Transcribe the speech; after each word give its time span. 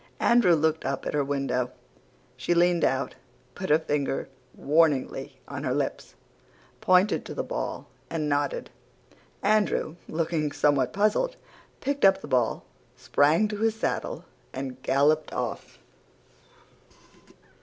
Andrew 0.19 0.55
looked 0.55 0.83
up 0.83 1.05
at 1.05 1.13
her 1.13 1.23
window. 1.23 1.69
She 2.35 2.55
leaned 2.55 2.83
out, 2.83 3.13
put 3.53 3.69
her 3.69 3.77
finger 3.77 4.29
warningly 4.55 5.39
on 5.47 5.63
her 5.63 5.75
lips, 5.75 6.15
pointed 6.79 7.23
to 7.23 7.35
the 7.35 7.43
ball, 7.43 7.87
and 8.09 8.27
nodded. 8.27 8.71
Andrew, 9.43 9.97
looking 10.07 10.51
somewhat 10.51 10.91
puzzled, 10.91 11.35
picked 11.81 12.03
up 12.03 12.19
the 12.19 12.27
ball, 12.27 12.65
sprang 12.95 13.47
to 13.49 13.57
his 13.59 13.75
saddle, 13.75 14.25
and 14.53 14.81
galloped 14.81 15.31
off. 15.33 15.77